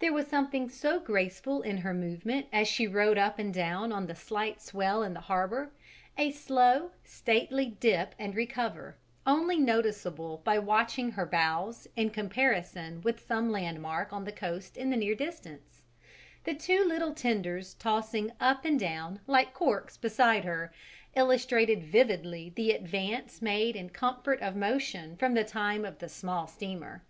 There 0.00 0.12
was 0.12 0.26
something 0.26 0.68
so 0.68 0.98
graceful 0.98 1.62
in 1.62 1.76
her 1.76 1.94
movement 1.94 2.46
as 2.52 2.66
she 2.66 2.88
rode 2.88 3.16
up 3.16 3.38
and 3.38 3.54
down 3.54 3.92
on 3.92 4.08
the 4.08 4.16
slight 4.16 4.60
swell 4.60 5.04
in 5.04 5.14
the 5.14 5.20
harbour, 5.20 5.70
a 6.18 6.32
slow, 6.32 6.90
stately 7.04 7.66
dip 7.78 8.16
and 8.18 8.34
recover, 8.34 8.96
only 9.24 9.60
noticeable 9.60 10.38
by 10.42 10.58
watching 10.58 11.12
her 11.12 11.24
bows 11.24 11.86
in 11.94 12.10
comparison 12.10 13.00
with 13.02 13.24
some 13.24 13.52
landmark 13.52 14.12
on 14.12 14.24
the 14.24 14.32
coast 14.32 14.76
in 14.76 14.90
the 14.90 14.96
near 14.96 15.14
distance; 15.14 15.82
the 16.42 16.54
two 16.54 16.82
little 16.84 17.14
tenders 17.14 17.74
tossing 17.74 18.32
up 18.40 18.64
and 18.64 18.80
down 18.80 19.20
like 19.28 19.54
corks 19.54 19.96
beside 19.96 20.44
her 20.44 20.72
illustrated 21.14 21.84
vividly 21.84 22.52
the 22.56 22.72
advance 22.72 23.40
made 23.40 23.76
in 23.76 23.88
comfort 23.88 24.40
of 24.42 24.56
motion 24.56 25.16
from 25.16 25.34
the 25.34 25.44
time 25.44 25.84
of 25.84 26.00
the 26.00 26.08
small 26.08 26.48
steamer. 26.48 27.04